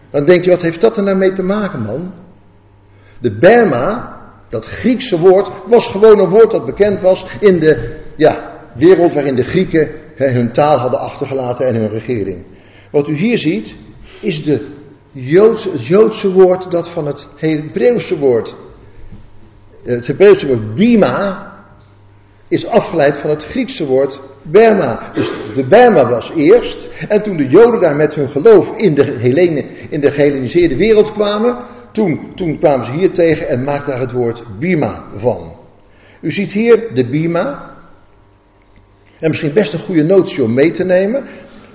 Dan 0.09 0.25
denk 0.25 0.43
je, 0.43 0.49
wat 0.49 0.61
heeft 0.61 0.81
dat 0.81 0.97
er 0.97 1.03
nou 1.03 1.17
mee 1.17 1.33
te 1.33 1.43
maken, 1.43 1.81
man? 1.81 2.13
De 3.19 3.31
Berma, 3.31 4.17
dat 4.49 4.65
Griekse 4.65 5.19
woord, 5.19 5.49
was 5.65 5.87
gewoon 5.87 6.19
een 6.19 6.29
woord 6.29 6.51
dat 6.51 6.65
bekend 6.65 7.01
was 7.01 7.25
in 7.39 7.59
de, 7.59 7.97
ja, 8.15 8.51
wereld 8.73 9.13
waarin 9.13 9.35
de 9.35 9.43
Grieken 9.43 9.89
hun 10.15 10.51
taal 10.51 10.77
hadden 10.77 10.99
achtergelaten 10.99 11.65
en 11.65 11.75
hun 11.75 11.89
regering. 11.89 12.43
Wat 12.91 13.07
u 13.07 13.15
hier 13.15 13.37
ziet, 13.37 13.75
is 14.21 14.43
de 14.43 14.75
het 15.13 15.87
Joodse 15.87 16.31
woord 16.31 16.71
dat 16.71 16.89
van 16.89 17.07
het 17.07 17.27
Hebreeuwse 17.35 18.17
woord. 18.17 18.55
Het 19.95 20.07
Hebreeuwse 20.07 20.47
woord 20.47 20.75
bima 20.75 21.53
is 22.47 22.65
afgeleid 22.65 23.17
van 23.17 23.29
het 23.29 23.45
Griekse 23.45 23.85
woord 23.85 24.21
Berma. 24.41 25.11
Dus 25.13 25.31
de 25.55 25.63
Berma 25.63 26.09
was 26.09 26.31
eerst. 26.35 26.87
En 27.07 27.23
toen 27.23 27.37
de 27.37 27.47
Joden 27.47 27.79
daar 27.79 27.95
met 27.95 28.15
hun 28.15 28.29
geloof 28.29 28.77
in 28.77 28.93
de, 28.93 29.03
Helene, 29.03 29.63
in 29.89 29.99
de 29.99 30.11
gehelleniseerde 30.11 30.75
wereld 30.75 31.11
kwamen, 31.11 31.57
toen, 31.91 32.31
toen 32.35 32.59
kwamen 32.59 32.85
ze 32.85 32.91
hier 32.91 33.11
tegen 33.11 33.47
en 33.47 33.63
maakten 33.63 33.91
daar 33.91 33.99
het 33.99 34.11
woord 34.11 34.43
Bima 34.59 35.03
van. 35.17 35.55
U 36.21 36.31
ziet 36.31 36.51
hier 36.51 36.83
de 36.93 37.05
Bima, 37.05 37.75
en 39.19 39.29
misschien 39.29 39.53
best 39.53 39.73
een 39.73 39.79
goede 39.79 40.03
notie 40.03 40.43
om 40.43 40.53
mee 40.53 40.71
te 40.71 40.83
nemen. 40.83 41.23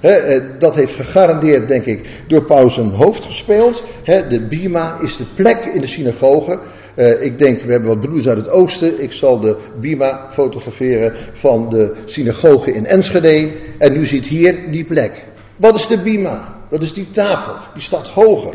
Eh, 0.00 0.40
dat 0.58 0.74
heeft 0.74 0.94
gegarandeerd, 0.94 1.68
denk 1.68 1.84
ik, 1.84 2.08
door 2.26 2.44
Paus 2.44 2.76
een 2.76 2.90
hoofd 2.90 3.24
gespeeld. 3.24 3.84
de 4.04 4.46
Bima 4.48 4.98
is 5.00 5.16
de 5.16 5.26
plek 5.34 5.64
in 5.64 5.80
de 5.80 5.86
synagoge. 5.86 6.58
Uh, 6.96 7.22
ik 7.22 7.38
denk, 7.38 7.62
we 7.62 7.72
hebben 7.72 7.88
wat 7.88 8.00
broeders 8.00 8.28
uit 8.28 8.36
het 8.36 8.48
oosten. 8.48 9.02
Ik 9.02 9.12
zal 9.12 9.40
de 9.40 9.56
Bima 9.80 10.28
fotograferen 10.32 11.14
van 11.32 11.68
de 11.68 11.94
synagoge 12.04 12.72
in 12.72 12.86
Enschede. 12.86 13.50
En 13.78 13.96
u 13.96 14.06
ziet 14.06 14.26
hier 14.26 14.70
die 14.70 14.84
plek. 14.84 15.24
Wat 15.56 15.74
is 15.74 15.86
de 15.86 16.02
Bima? 16.02 16.60
Dat 16.70 16.82
is 16.82 16.92
die 16.92 17.10
tafel. 17.10 17.54
Die 17.74 17.82
staat 17.82 18.08
hoger. 18.08 18.54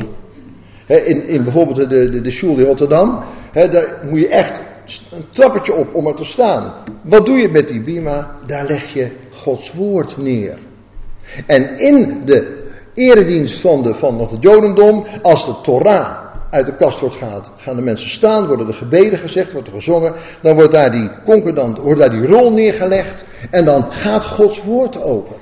in, 0.87 1.27
in 1.27 1.43
bijvoorbeeld 1.43 1.89
de, 1.89 2.09
de, 2.09 2.21
de 2.21 2.31
Schule 2.31 2.61
in 2.61 2.65
Rotterdam. 2.65 3.23
daar 3.53 3.99
moet 4.03 4.19
je 4.19 4.27
echt 4.27 4.61
een 5.11 5.25
trappetje 5.31 5.73
op 5.73 5.95
om 5.95 6.07
er 6.07 6.15
te 6.15 6.23
staan. 6.23 6.73
Wat 7.01 7.25
doe 7.25 7.37
je 7.37 7.49
met 7.49 7.67
die 7.67 7.81
bima? 7.81 8.31
Daar 8.45 8.65
leg 8.65 8.93
je 8.93 9.11
Gods 9.31 9.73
woord 9.73 10.17
neer. 10.17 10.57
En 11.45 11.79
in 11.79 12.21
de 12.25 12.65
eredienst 12.93 13.59
van, 13.59 13.83
de, 13.83 13.93
van 13.93 14.19
het 14.19 14.29
Jodendom, 14.39 15.05
als 15.21 15.45
de 15.45 15.55
Torah 15.61 16.26
uit 16.51 16.65
de 16.65 16.75
kast 16.75 16.99
wordt 16.99 17.15
gehaald, 17.15 17.51
gaan 17.57 17.75
de 17.75 17.81
mensen 17.81 18.09
staan, 18.09 18.47
worden 18.47 18.65
de 18.65 18.73
gebeden 18.73 19.19
gezegd, 19.19 19.51
wordt 19.51 19.67
er 19.67 19.73
gezongen, 19.73 20.13
dan 20.41 20.55
wordt 20.55 20.71
daar 20.71 20.91
die 20.91 21.09
concordant, 21.25 21.77
wordt 21.77 21.99
daar 21.99 22.09
die 22.09 22.27
rol 22.27 22.51
neergelegd 22.51 23.25
en 23.51 23.65
dan 23.65 23.91
gaat 23.91 24.25
Gods 24.25 24.63
woord 24.63 25.01
open. 25.01 25.35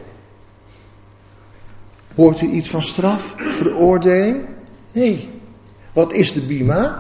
Hoort 2.16 2.42
u 2.42 2.50
iets 2.50 2.70
van 2.70 2.84
straf, 2.84 3.34
veroordeling? 3.38 4.46
Nee. 4.92 5.30
Wat 5.94 6.14
is 6.14 6.34
de 6.34 6.46
bima? 6.46 7.00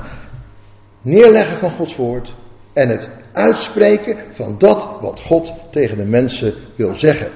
Neerleggen 1.01 1.57
van 1.57 1.71
Gods 1.71 1.95
woord 1.95 2.35
en 2.73 2.89
het 2.89 3.09
uitspreken 3.31 4.17
van 4.29 4.55
dat 4.57 4.89
wat 5.01 5.19
God 5.19 5.53
tegen 5.71 5.97
de 5.97 6.05
mensen 6.05 6.53
wil 6.75 6.95
zeggen. 6.95 7.27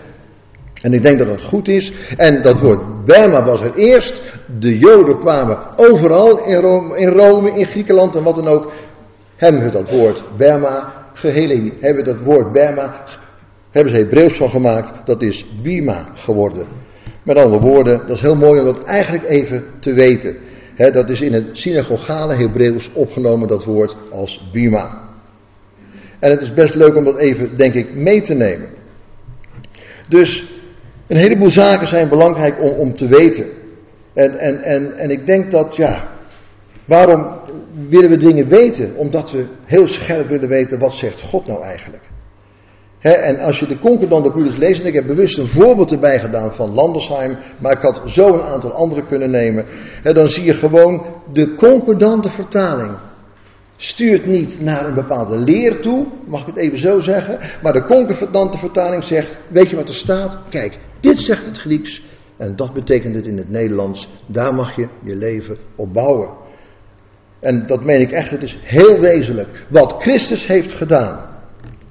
En 0.81 0.93
ik 0.93 1.01
denk 1.01 1.17
dat 1.17 1.27
dat 1.27 1.41
goed 1.41 1.67
is. 1.67 1.91
En 2.17 2.41
dat 2.41 2.59
woord 2.59 2.98
Berma 3.09 3.43
was 3.43 3.61
er 3.61 3.75
eerst. 3.75 4.21
De 4.59 4.77
Joden 4.77 5.19
kwamen 5.19 5.57
overal 5.75 6.45
in 6.45 6.55
Rome, 6.55 6.97
in, 6.97 7.07
Rome, 7.07 7.51
in 7.51 7.65
Griekenland 7.65 8.15
en 8.15 8.23
wat 8.23 8.35
dan 8.35 8.47
ook. 8.47 8.71
Hebben 9.35 9.63
we 9.63 9.69
dat 9.69 9.89
woord 9.89 10.23
Berma, 10.37 10.93
geheel 11.13 11.71
hebben 11.79 12.03
dat 12.03 12.19
woord 12.19 12.51
Berma, 12.51 13.03
hebben 13.71 13.93
ze 13.93 13.99
Hebreeuws 13.99 14.37
van 14.37 14.49
gemaakt. 14.49 14.91
Dat 15.05 15.21
is 15.21 15.45
Bima 15.61 16.09
geworden. 16.13 16.67
Met 17.23 17.37
andere 17.37 17.61
woorden, 17.61 17.97
dat 18.07 18.15
is 18.15 18.21
heel 18.21 18.35
mooi 18.35 18.59
om 18.59 18.65
dat 18.65 18.83
eigenlijk 18.83 19.29
even 19.29 19.63
te 19.79 19.93
weten. 19.93 20.37
dat 20.75 21.09
is 21.09 21.21
in 21.21 21.33
het 21.33 21.49
synagogale 21.51 22.35
Hebreeuws 22.35 22.91
opgenomen, 22.93 23.47
dat 23.47 23.65
woord 23.65 23.95
als 24.11 24.49
Bima. 24.51 25.09
En 26.19 26.31
het 26.31 26.41
is 26.41 26.53
best 26.53 26.75
leuk 26.75 26.95
om 26.95 27.03
dat 27.03 27.17
even, 27.17 27.57
denk 27.57 27.73
ik, 27.73 27.93
mee 27.93 28.21
te 28.21 28.33
nemen. 28.33 28.69
Dus 30.07 30.58
een 31.09 31.17
heleboel 31.17 31.49
zaken 31.49 31.87
zijn 31.87 32.09
belangrijk 32.09 32.61
om, 32.61 32.69
om 32.69 32.95
te 32.95 33.07
weten. 33.07 33.45
En, 34.13 34.39
en, 34.39 34.63
en, 34.63 34.97
en 34.97 35.09
ik 35.09 35.25
denk 35.25 35.51
dat, 35.51 35.75
ja, 35.75 36.07
waarom 36.85 37.27
willen 37.89 38.09
we 38.09 38.17
dingen 38.17 38.47
weten? 38.47 38.93
Omdat 38.95 39.31
we 39.31 39.45
heel 39.65 39.87
scherp 39.87 40.27
willen 40.27 40.49
weten, 40.49 40.79
wat 40.79 40.93
zegt 40.93 41.21
God 41.21 41.47
nou 41.47 41.63
eigenlijk? 41.63 42.03
He, 42.99 43.11
en 43.11 43.39
als 43.39 43.59
je 43.59 43.67
de 43.67 43.79
concordante 43.79 44.31
broeders 44.31 44.57
leest, 44.57 44.79
en 44.79 44.85
ik 44.85 44.93
heb 44.93 45.07
bewust 45.07 45.37
een 45.37 45.47
voorbeeld 45.47 45.91
erbij 45.91 46.19
gedaan 46.19 46.53
van 46.53 46.73
Landersheim, 46.73 47.37
maar 47.59 47.71
ik 47.71 47.81
had 47.81 48.01
zo 48.05 48.33
een 48.33 48.41
aantal 48.41 48.71
andere 48.71 49.05
kunnen 49.05 49.31
nemen, 49.31 49.65
dan 50.03 50.27
zie 50.27 50.43
je 50.43 50.53
gewoon 50.53 51.05
de 51.31 51.55
concordante 51.55 52.29
vertaling 52.29 52.91
stuurt 53.81 54.25
niet 54.25 54.61
naar 54.61 54.85
een 54.85 54.93
bepaalde 54.93 55.37
leer 55.37 55.79
toe, 55.79 56.05
mag 56.25 56.41
ik 56.41 56.47
het 56.47 56.55
even 56.55 56.77
zo 56.77 56.99
zeggen, 56.99 57.39
maar 57.61 57.73
de 57.73 57.85
concordante 57.85 58.57
vertaling 58.57 59.03
zegt, 59.03 59.37
weet 59.49 59.69
je 59.69 59.75
wat 59.75 59.87
er 59.87 59.95
staat? 59.95 60.37
Kijk, 60.49 60.77
dit 60.99 61.17
zegt 61.17 61.45
het 61.45 61.57
Grieks 61.57 62.03
en 62.37 62.55
dat 62.55 62.73
betekent 62.73 63.15
het 63.15 63.25
in 63.25 63.37
het 63.37 63.49
Nederlands, 63.49 64.09
daar 64.25 64.53
mag 64.53 64.75
je 64.75 64.87
je 65.03 65.15
leven 65.15 65.57
op 65.75 65.93
bouwen. 65.93 66.29
En 67.39 67.67
dat 67.67 67.83
meen 67.83 68.01
ik 68.01 68.11
echt, 68.11 68.29
het 68.29 68.43
is 68.43 68.57
heel 68.61 68.99
wezenlijk. 68.99 69.65
Wat 69.67 69.95
Christus 69.99 70.47
heeft 70.47 70.73
gedaan 70.73 71.25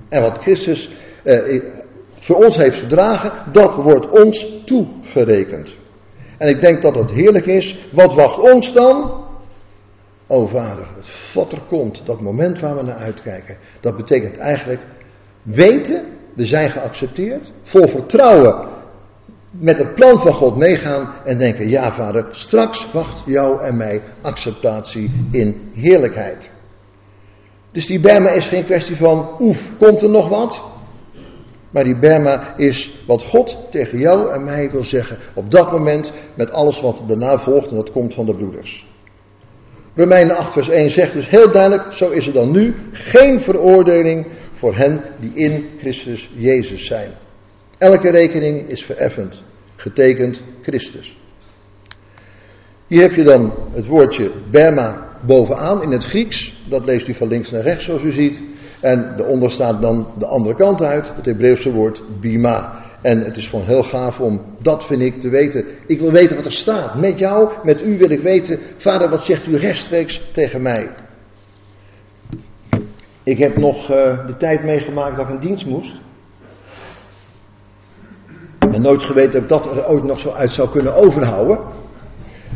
en 0.08 0.22
wat 0.22 0.38
Christus 0.38 0.90
eh, 1.24 1.62
voor 2.14 2.36
ons 2.36 2.56
heeft 2.56 2.78
gedragen, 2.78 3.32
dat 3.52 3.74
wordt 3.74 4.08
ons 4.08 4.62
toegerekend. 4.64 5.76
En 6.38 6.48
ik 6.48 6.60
denk 6.60 6.82
dat 6.82 6.94
het 6.94 7.10
heerlijk 7.10 7.46
is. 7.46 7.88
Wat 7.92 8.14
wacht 8.14 8.38
ons 8.38 8.72
dan? 8.72 9.26
O 10.30 10.46
vader, 10.46 10.86
het 10.96 11.34
wat 11.34 11.52
er 11.52 11.60
komt, 11.68 12.06
dat 12.06 12.20
moment 12.20 12.60
waar 12.60 12.76
we 12.76 12.82
naar 12.82 12.96
uitkijken, 12.96 13.56
dat 13.80 13.96
betekent 13.96 14.36
eigenlijk 14.36 14.80
weten, 15.42 16.04
we 16.34 16.46
zijn 16.46 16.70
geaccepteerd, 16.70 17.52
vol 17.62 17.88
vertrouwen 17.88 18.68
met 19.50 19.78
het 19.78 19.94
plan 19.94 20.20
van 20.20 20.32
God 20.32 20.56
meegaan 20.56 21.14
en 21.24 21.38
denken, 21.38 21.68
ja 21.68 21.92
vader, 21.92 22.26
straks 22.30 22.90
wacht 22.92 23.22
jou 23.26 23.62
en 23.62 23.76
mij 23.76 24.02
acceptatie 24.20 25.10
in 25.30 25.70
heerlijkheid. 25.74 26.50
Dus 27.72 27.86
die 27.86 28.00
Berma 28.00 28.30
is 28.30 28.48
geen 28.48 28.64
kwestie 28.64 28.96
van, 28.96 29.36
oef, 29.40 29.70
komt 29.78 30.02
er 30.02 30.10
nog 30.10 30.28
wat? 30.28 30.64
Maar 31.70 31.84
die 31.84 31.98
Berma 31.98 32.54
is 32.56 33.02
wat 33.06 33.22
God 33.22 33.58
tegen 33.70 33.98
jou 33.98 34.32
en 34.32 34.44
mij 34.44 34.70
wil 34.70 34.84
zeggen 34.84 35.18
op 35.34 35.50
dat 35.50 35.72
moment 35.72 36.12
met 36.34 36.52
alles 36.52 36.80
wat 36.80 37.02
daarna 37.06 37.38
volgt 37.38 37.70
en 37.70 37.76
dat 37.76 37.90
komt 37.90 38.14
van 38.14 38.26
de 38.26 38.34
broeders. 38.34 38.86
Romeinen 39.98 40.36
8 40.36 40.52
vers 40.52 40.68
1 40.68 40.90
zegt 40.90 41.12
dus 41.12 41.28
heel 41.28 41.50
duidelijk, 41.52 41.92
zo 41.92 42.10
is 42.10 42.26
er 42.26 42.32
dan 42.32 42.50
nu 42.50 42.74
geen 42.92 43.40
veroordeling 43.40 44.26
voor 44.54 44.76
hen 44.76 45.02
die 45.20 45.30
in 45.34 45.68
Christus 45.78 46.30
Jezus 46.34 46.86
zijn. 46.86 47.10
Elke 47.78 48.10
rekening 48.10 48.68
is 48.68 48.82
vereffend, 48.84 49.42
getekend 49.76 50.42
Christus. 50.62 51.18
Hier 52.86 53.00
heb 53.00 53.12
je 53.12 53.22
dan 53.22 53.52
het 53.72 53.86
woordje 53.86 54.30
Berma 54.50 55.08
bovenaan 55.20 55.82
in 55.82 55.90
het 55.90 56.04
Grieks. 56.04 56.62
Dat 56.68 56.84
leest 56.84 57.08
u 57.08 57.14
van 57.14 57.28
links 57.28 57.50
naar 57.50 57.62
rechts 57.62 57.84
zoals 57.84 58.02
u 58.02 58.12
ziet. 58.12 58.42
En 58.80 59.14
daaronder 59.16 59.50
staat 59.50 59.82
dan 59.82 60.06
de 60.18 60.26
andere 60.26 60.54
kant 60.54 60.82
uit, 60.82 61.12
het 61.16 61.26
Hebreeuwse 61.26 61.72
woord 61.72 62.02
Bima. 62.20 62.77
En 63.00 63.24
het 63.24 63.36
is 63.36 63.46
gewoon 63.46 63.64
heel 63.64 63.82
gaaf 63.82 64.20
om 64.20 64.44
dat, 64.58 64.86
vind 64.86 65.00
ik, 65.00 65.20
te 65.20 65.28
weten. 65.28 65.64
Ik 65.86 66.00
wil 66.00 66.12
weten 66.12 66.36
wat 66.36 66.44
er 66.44 66.52
staat. 66.52 66.94
Met 66.94 67.18
jou, 67.18 67.50
met 67.64 67.82
u 67.82 67.98
wil 67.98 68.10
ik 68.10 68.20
weten, 68.20 68.58
vader, 68.76 69.08
wat 69.08 69.24
zegt 69.24 69.46
u 69.46 69.56
rechtstreeks 69.56 70.22
tegen 70.32 70.62
mij? 70.62 70.88
Ik 73.22 73.38
heb 73.38 73.56
nog 73.56 73.90
uh, 73.90 74.26
de 74.26 74.36
tijd 74.36 74.64
meegemaakt 74.64 75.16
dat 75.16 75.26
ik 75.26 75.32
een 75.32 75.40
dienst 75.40 75.66
moest. 75.66 75.92
En 78.58 78.82
nooit 78.82 79.02
geweten 79.02 79.48
dat 79.48 79.64
ik 79.64 79.72
dat 79.72 79.76
er 79.76 79.88
ooit 79.88 80.04
nog 80.04 80.18
zo 80.18 80.30
uit 80.30 80.52
zou 80.52 80.70
kunnen 80.70 80.94
overhouden. 80.94 81.58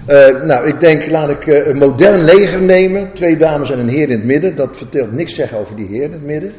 Uh, 0.09 0.43
nou, 0.43 0.67
ik 0.67 0.81
denk, 0.81 1.11
laat 1.11 1.31
ik 1.31 1.47
uh, 1.47 1.67
een 1.67 1.79
modern 1.79 2.25
leger 2.25 2.63
nemen. 2.63 3.13
Twee 3.15 3.37
dames 3.37 3.71
en 3.71 3.79
een 3.79 3.89
heer 3.89 4.11
in 4.11 4.17
het 4.17 4.25
midden. 4.25 4.57
Dat 4.57 4.77
vertelt 4.77 5.13
niks 5.13 5.35
zeggen 5.35 5.59
over 5.59 5.77
die 5.77 5.87
heer 5.87 6.03
in 6.03 6.13
het 6.13 6.23
midden. 6.23 6.53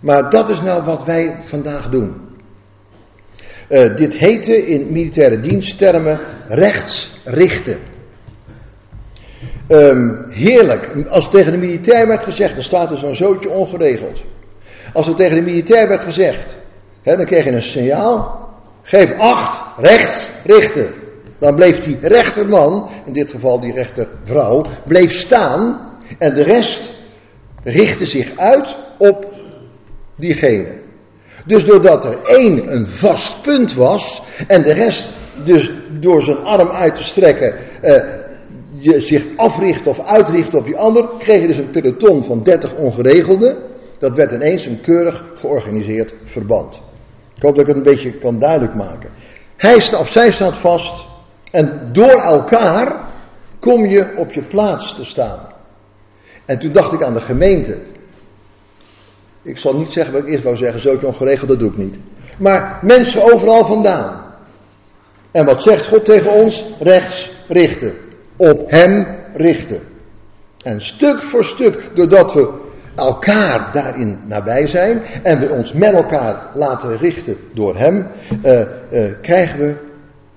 Maar 0.00 0.30
dat 0.30 0.48
is 0.48 0.62
nou 0.62 0.84
wat 0.84 1.04
wij 1.04 1.36
vandaag 1.40 1.90
doen. 1.90 2.31
Uh, 3.72 3.96
dit 3.96 4.14
heette 4.14 4.66
in 4.66 4.92
militaire 4.92 5.40
diensttermen 5.40 6.20
rechtsrichten. 6.48 7.78
Um, 9.68 10.26
heerlijk. 10.30 11.06
Als 11.08 11.30
tegen 11.30 11.52
de 11.52 11.58
militair 11.58 12.06
werd 12.06 12.24
gezegd, 12.24 12.54
dan 12.54 12.62
staat 12.62 12.90
er 12.90 12.96
zo'n 12.96 13.14
zootje 13.14 13.50
ongeregeld. 13.50 14.24
Als 14.92 15.06
er 15.06 15.14
tegen 15.14 15.36
de 15.36 15.42
militair 15.42 15.88
werd 15.88 16.02
gezegd, 16.02 16.56
hè, 17.02 17.16
dan 17.16 17.26
kreeg 17.26 17.44
je 17.44 17.50
een 17.50 17.62
signaal. 17.62 18.48
Geef 18.82 19.18
acht, 19.18 19.62
rechts 19.76 20.28
richten. 20.44 20.90
Dan 21.38 21.54
bleef 21.54 21.78
die 21.78 21.98
rechterman, 22.00 22.90
in 23.06 23.12
dit 23.12 23.30
geval 23.30 23.60
die 23.60 23.74
rechtervrouw, 23.74 24.66
bleef 24.86 25.12
staan. 25.12 25.90
En 26.18 26.34
de 26.34 26.42
rest 26.42 26.92
richtte 27.62 28.04
zich 28.04 28.36
uit 28.36 28.76
op 28.98 29.34
diegene. 30.16 30.81
Dus 31.46 31.64
doordat 31.64 32.04
er 32.04 32.18
één 32.22 32.72
een 32.72 32.86
vast 32.86 33.42
punt 33.42 33.74
was 33.74 34.22
en 34.46 34.62
de 34.62 34.72
rest 34.72 35.10
dus 35.44 35.72
door 36.00 36.22
zijn 36.22 36.38
arm 36.38 36.68
uit 36.68 36.94
te 36.94 37.02
strekken 37.02 37.54
eh, 37.80 38.02
je 38.78 39.00
zich 39.00 39.26
africht 39.36 39.86
of 39.86 40.00
uitricht 40.00 40.54
op 40.54 40.64
die 40.64 40.76
ander, 40.76 41.08
kreeg 41.18 41.40
je 41.40 41.46
dus 41.46 41.58
een 41.58 41.70
peloton 41.70 42.24
van 42.24 42.42
30 42.42 42.74
ongeregelden. 42.74 43.56
Dat 43.98 44.14
werd 44.14 44.32
ineens 44.32 44.66
een 44.66 44.80
keurig 44.80 45.24
georganiseerd 45.34 46.14
verband. 46.24 46.80
Ik 47.34 47.42
hoop 47.42 47.54
dat 47.54 47.60
ik 47.60 47.66
het 47.66 47.76
een 47.76 47.92
beetje 47.92 48.12
kan 48.12 48.38
duidelijk 48.38 48.74
maken. 48.74 49.10
Hij 49.56 49.76
of 49.76 50.08
zij 50.08 50.32
staat 50.32 50.56
vast 50.56 51.04
en 51.50 51.88
door 51.92 52.20
elkaar 52.20 52.96
kom 53.58 53.86
je 53.86 54.06
op 54.16 54.32
je 54.32 54.42
plaats 54.42 54.94
te 54.94 55.04
staan. 55.04 55.52
En 56.44 56.58
toen 56.58 56.72
dacht 56.72 56.92
ik 56.92 57.02
aan 57.02 57.14
de 57.14 57.20
gemeente. 57.20 57.78
Ik 59.42 59.58
zal 59.58 59.74
niet 59.74 59.92
zeggen 59.92 60.12
wat 60.14 60.22
ik 60.22 60.28
eerst 60.28 60.44
wou 60.44 60.56
zeggen, 60.56 60.80
zo 60.80 60.98
ongeregeld, 61.06 61.48
dat 61.48 61.58
doe 61.58 61.70
ik 61.70 61.76
niet. 61.76 61.96
Maar 62.38 62.78
mensen 62.82 63.32
overal 63.32 63.64
vandaan. 63.64 64.22
En 65.30 65.44
wat 65.44 65.62
zegt 65.62 65.88
God 65.88 66.04
tegen 66.04 66.32
ons? 66.32 66.64
Rechts 66.78 67.30
richten. 67.48 67.94
Op 68.36 68.70
Hem 68.70 69.06
richten. 69.32 69.80
En 70.62 70.80
stuk 70.80 71.22
voor 71.22 71.44
stuk, 71.44 71.90
doordat 71.94 72.32
we 72.32 72.60
elkaar 72.94 73.70
daarin 73.72 74.20
nabij 74.26 74.66
zijn 74.66 75.02
en 75.22 75.40
we 75.40 75.50
ons 75.50 75.72
met 75.72 75.92
elkaar 75.92 76.50
laten 76.54 76.96
richten 76.96 77.36
door 77.52 77.76
Hem, 77.76 78.06
uh, 78.44 78.60
uh, 78.92 79.12
krijgen 79.22 79.58
we, 79.58 79.74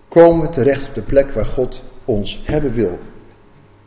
komen 0.09 0.45
we 0.45 0.50
terecht 0.50 0.88
op 0.88 0.95
de 0.95 1.01
plek 1.01 1.31
waar 1.31 1.45
God 1.45 1.83
ons 2.05 2.41
hebben 2.45 2.74
wil. 2.74 3.00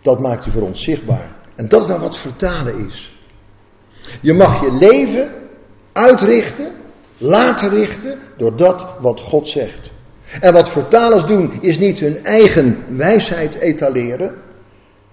Dat 0.03 0.21
maakt 0.21 0.47
u 0.47 0.51
voor 0.51 0.63
ons 0.63 0.83
zichtbaar. 0.83 1.37
En 1.55 1.69
dat 1.69 1.83
is 1.83 1.89
dan 1.89 2.01
wat 2.01 2.17
vertalen 2.17 2.87
is. 2.87 3.18
Je 4.21 4.35
mag 4.35 4.61
je 4.61 4.73
leven 4.73 5.31
uitrichten, 5.93 6.73
laten 7.19 7.69
richten 7.69 8.19
door 8.37 8.57
dat 8.57 8.87
wat 9.01 9.21
God 9.21 9.49
zegt. 9.49 9.91
En 10.41 10.53
wat 10.53 10.71
vertalers 10.71 11.25
doen 11.25 11.53
is 11.61 11.79
niet 11.79 12.01
hun 12.01 12.25
eigen 12.25 12.85
wijsheid 12.89 13.55
etaleren, 13.55 14.35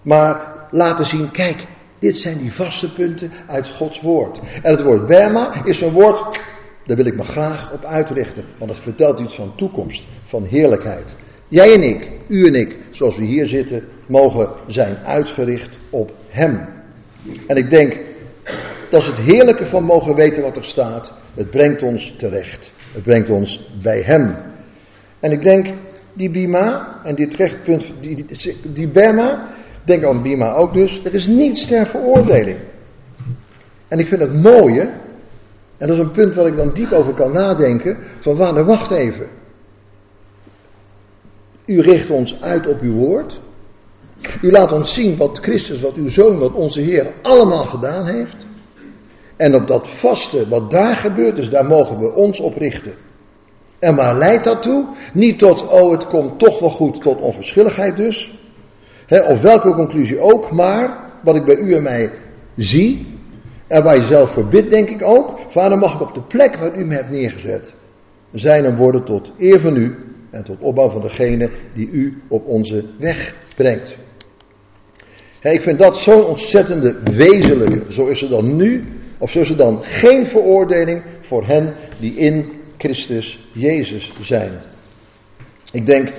maar 0.01 0.53
laten 0.71 1.05
zien, 1.05 1.31
kijk, 1.31 1.65
dit 1.99 2.17
zijn 2.17 2.37
die 2.37 2.53
vaste 2.53 2.93
punten 2.93 3.31
uit 3.47 3.67
Gods 3.67 4.01
woord. 4.01 4.39
En 4.61 4.71
het 4.71 4.81
woord 4.81 5.07
Berma 5.07 5.63
is 5.63 5.81
een 5.81 5.91
woord, 5.91 6.39
daar 6.85 6.97
wil 6.97 7.05
ik 7.05 7.15
me 7.15 7.23
graag 7.23 7.71
op 7.71 7.85
uitrichten, 7.85 8.45
want 8.57 8.71
het 8.71 8.79
vertelt 8.79 9.19
iets 9.19 9.35
van 9.35 9.55
toekomst, 9.55 10.03
van 10.25 10.43
heerlijkheid. 10.43 11.15
Jij 11.47 11.73
en 11.73 11.83
ik, 11.83 12.11
u 12.27 12.47
en 12.47 12.55
ik, 12.55 12.77
zoals 12.89 13.17
we 13.17 13.23
hier 13.23 13.47
zitten, 13.47 13.83
mogen 14.07 14.49
zijn 14.67 14.97
uitgericht 15.05 15.77
op 15.89 16.13
Hem. 16.29 16.67
En 17.47 17.55
ik 17.55 17.69
denk, 17.69 17.97
dat 18.95 19.05
het 19.05 19.17
heerlijke 19.17 19.65
van 19.65 19.83
mogen 19.83 20.15
weten 20.15 20.43
wat 20.43 20.55
er 20.55 20.63
staat. 20.63 21.13
Het 21.33 21.49
brengt 21.49 21.83
ons 21.83 22.15
terecht. 22.17 22.73
Het 22.93 23.03
brengt 23.03 23.29
ons 23.29 23.69
bij 23.81 24.01
Hem. 24.01 24.35
En 25.19 25.31
ik 25.31 25.41
denk, 25.41 25.67
die 26.13 26.29
Bima 26.29 26.99
en 27.03 27.15
dit 27.15 27.33
rechtpunt, 27.33 27.93
die, 27.99 28.25
die, 28.73 28.87
Berma, 28.87 29.47
denk 29.83 30.03
aan 30.03 30.21
Bima 30.21 30.53
ook 30.53 30.73
dus, 30.73 31.01
er 31.03 31.13
is 31.13 31.27
niets 31.27 31.67
ter 31.67 31.87
veroordeling. 31.87 32.57
En 33.87 33.99
ik 33.99 34.07
vind 34.07 34.21
het 34.21 34.33
mooie, 34.33 34.81
en 35.77 35.87
dat 35.87 35.89
is 35.89 35.97
een 35.97 36.11
punt 36.11 36.33
waar 36.33 36.47
ik 36.47 36.55
dan 36.55 36.73
diep 36.73 36.91
over 36.91 37.13
kan 37.13 37.31
nadenken, 37.31 37.97
van 38.19 38.35
waar, 38.35 38.65
wacht 38.65 38.91
even. 38.91 39.27
U 41.65 41.81
richt 41.81 42.09
ons 42.09 42.41
uit 42.41 42.67
op 42.67 42.81
uw 42.81 42.93
woord. 42.93 43.39
U 44.41 44.51
laat 44.51 44.71
ons 44.71 44.93
zien 44.93 45.17
wat 45.17 45.39
Christus, 45.41 45.81
wat 45.81 45.93
uw 45.93 46.09
Zoon, 46.09 46.37
wat 46.37 46.53
onze 46.53 46.81
Heer 46.81 47.13
allemaal 47.21 47.65
gedaan 47.65 48.07
heeft. 48.07 48.44
En 49.37 49.55
op 49.55 49.67
dat 49.67 49.87
vaste, 49.87 50.47
wat 50.47 50.71
daar 50.71 50.95
gebeurt 50.95 51.37
is, 51.37 51.49
daar 51.49 51.65
mogen 51.65 51.99
we 51.99 52.13
ons 52.13 52.39
op 52.39 52.57
richten. 52.57 52.93
En 53.79 53.95
waar 53.95 54.17
leidt 54.17 54.43
dat 54.43 54.61
toe? 54.61 54.87
Niet 55.13 55.39
tot, 55.39 55.67
oh 55.67 55.91
het 55.91 56.07
komt 56.07 56.39
toch 56.39 56.59
wel 56.59 56.69
goed, 56.69 57.01
tot 57.01 57.21
onverschilligheid 57.21 57.97
dus. 57.97 58.39
of 59.09 59.41
welke 59.41 59.73
conclusie 59.73 60.19
ook, 60.19 60.51
maar 60.51 60.97
wat 61.23 61.35
ik 61.35 61.45
bij 61.45 61.55
u 61.55 61.73
en 61.73 61.83
mij 61.83 62.11
zie, 62.55 63.07
en 63.67 63.83
waar 63.83 63.95
je 63.95 64.03
zelf 64.03 64.29
voor 64.29 64.47
bidt, 64.47 64.69
denk 64.69 64.89
ik 64.89 65.03
ook, 65.03 65.39
vader 65.47 65.77
mag 65.77 65.93
ik 65.93 66.01
op 66.01 66.13
de 66.13 66.21
plek 66.21 66.55
waar 66.55 66.77
u 66.77 66.85
me 66.85 66.93
hebt 66.93 67.09
neergezet, 67.09 67.73
zijn 68.31 68.65
en 68.65 68.75
worden 68.75 69.03
tot 69.03 69.31
eer 69.37 69.59
van 69.59 69.75
u 69.75 69.95
en 70.31 70.43
tot 70.43 70.57
opbouw 70.59 70.89
van 70.89 71.01
degene 71.01 71.49
die 71.73 71.89
u 71.89 72.21
op 72.27 72.45
onze 72.45 72.85
weg 72.97 73.35
brengt. 73.55 73.97
ik 75.41 75.61
vind 75.61 75.79
dat 75.79 75.97
zo'n 75.97 76.23
ontzettende 76.23 76.95
wezenlijke. 77.03 77.93
Zo 77.93 78.07
is 78.07 78.21
er 78.21 78.29
dan 78.29 78.55
nu, 78.55 78.83
of 79.17 79.35
er 79.35 79.57
dan 79.57 79.83
geen 79.83 80.27
veroordeling 80.27 81.03
voor 81.21 81.45
hen 81.45 81.73
die 81.99 82.15
in 82.15 82.51
Christus 82.77 83.47
Jezus 83.51 84.13
zijn. 84.21 84.61
Ik 85.71 85.85
denk, 85.85 86.09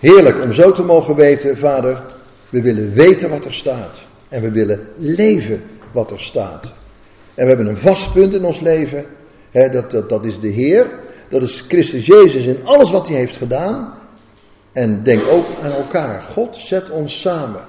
heerlijk 0.00 0.42
om 0.42 0.52
zo 0.52 0.72
te 0.72 0.82
mogen 0.82 1.14
weten, 1.14 1.58
vader, 1.58 2.04
we 2.48 2.62
willen 2.62 2.92
weten 2.92 3.30
wat 3.30 3.44
er 3.44 3.54
staat. 3.54 4.02
En 4.28 4.42
we 4.42 4.50
willen 4.50 4.86
leven 4.96 5.62
wat 5.92 6.10
er 6.10 6.20
staat. 6.20 6.64
En 7.34 7.42
we 7.42 7.48
hebben 7.48 7.66
een 7.66 7.78
vast 7.78 8.12
punt 8.12 8.34
in 8.34 8.44
ons 8.44 8.60
leven, 8.60 9.04
hè, 9.50 9.68
dat, 9.68 9.90
dat, 9.90 10.08
dat 10.08 10.24
is 10.24 10.40
de 10.40 10.48
Heer, 10.48 10.86
dat 11.28 11.42
is 11.42 11.64
Christus 11.68 12.06
Jezus 12.06 12.44
in 12.44 12.64
alles 12.64 12.90
wat 12.90 13.08
hij 13.08 13.16
heeft 13.16 13.36
gedaan. 13.36 13.94
En 14.72 15.02
denk 15.02 15.26
ook 15.26 15.46
aan 15.62 15.72
elkaar. 15.72 16.22
God 16.22 16.56
zet 16.56 16.90
ons 16.90 17.20
samen. 17.20 17.60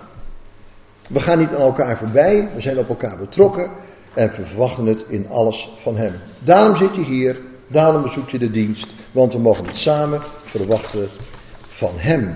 We 1.09 1.19
gaan 1.19 1.39
niet 1.39 1.53
aan 1.53 1.61
elkaar 1.61 1.97
voorbij, 1.97 2.49
we 2.55 2.61
zijn 2.61 2.77
op 2.77 2.89
elkaar 2.89 3.17
betrokken 3.17 3.71
en 4.13 4.31
verwachten 4.31 4.85
het 4.85 5.05
in 5.07 5.29
alles 5.29 5.69
van 5.75 5.97
Hem. 5.97 6.13
Daarom 6.39 6.75
zit 6.75 6.95
je 6.95 7.03
hier 7.03 7.37
Daarom 7.73 8.01
bezoek 8.01 8.29
je 8.29 8.37
de 8.37 8.51
dienst, 8.51 8.87
want 9.11 9.33
we 9.33 9.39
mogen 9.39 9.65
het 9.65 9.75
samen 9.75 10.21
verwachten 10.43 11.09
van 11.67 11.91
Hem. 11.95 12.35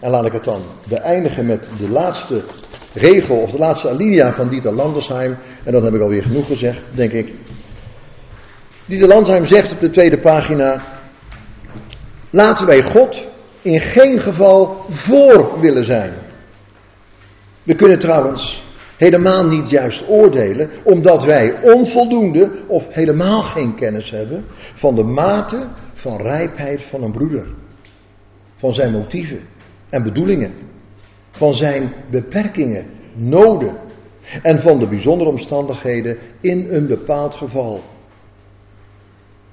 En 0.00 0.10
laat 0.10 0.26
ik 0.26 0.32
het 0.32 0.44
dan 0.44 0.62
beëindigen 0.88 1.46
met 1.46 1.66
de 1.78 1.88
laatste 1.88 2.44
regel 2.92 3.36
of 3.36 3.50
de 3.50 3.58
laatste 3.58 3.88
alinea 3.88 4.32
van 4.32 4.48
Dieter 4.48 4.72
Landersheim. 4.72 5.36
En 5.64 5.72
dan 5.72 5.84
heb 5.84 5.94
ik 5.94 6.00
alweer 6.00 6.22
genoeg 6.22 6.46
gezegd, 6.46 6.82
denk 6.90 7.12
ik. 7.12 7.32
Dieter 8.84 9.08
Landersheim 9.08 9.46
zegt 9.46 9.72
op 9.72 9.80
de 9.80 9.90
tweede 9.90 10.18
pagina: 10.18 10.82
Laten 12.30 12.66
wij 12.66 12.82
God 12.82 13.26
in 13.62 13.80
geen 13.80 14.20
geval 14.20 14.84
voor 14.88 15.60
willen 15.60 15.84
zijn. 15.84 16.12
We 17.62 17.74
kunnen 17.74 17.98
trouwens 17.98 18.64
helemaal 18.96 19.46
niet 19.46 19.70
juist 19.70 20.08
oordelen, 20.08 20.70
omdat 20.82 21.24
wij 21.24 21.54
onvoldoende 21.62 22.50
of 22.66 22.86
helemaal 22.88 23.42
geen 23.42 23.74
kennis 23.74 24.10
hebben 24.10 24.44
van 24.74 24.94
de 24.94 25.02
mate 25.02 25.66
van 25.92 26.20
rijpheid 26.20 26.82
van 26.82 27.02
een 27.02 27.12
broeder. 27.12 27.46
Van 28.56 28.74
zijn 28.74 28.92
motieven 28.92 29.40
en 29.88 30.02
bedoelingen. 30.02 30.52
Van 31.30 31.54
zijn 31.54 31.92
beperkingen, 32.10 32.86
noden. 33.12 33.76
En 34.42 34.62
van 34.62 34.78
de 34.78 34.88
bijzondere 34.88 35.30
omstandigheden 35.30 36.18
in 36.40 36.66
een 36.70 36.86
bepaald 36.86 37.34
geval. 37.34 37.82